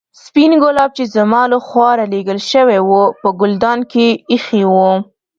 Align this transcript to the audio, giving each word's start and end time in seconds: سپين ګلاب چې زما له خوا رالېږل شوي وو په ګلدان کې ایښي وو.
سپين 0.23 0.51
ګلاب 0.63 0.89
چې 0.97 1.03
زما 1.15 1.41
له 1.51 1.57
خوا 1.67 1.89
رالېږل 1.99 2.39
شوي 2.51 2.77
وو 2.87 3.01
په 3.21 3.27
ګلدان 3.41 3.79
کې 3.91 4.07
ایښي 4.31 4.63
وو. 4.73 4.91